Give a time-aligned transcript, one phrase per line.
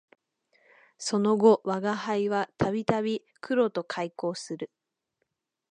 [0.97, 4.71] その後吾輩は度々黒と邂逅する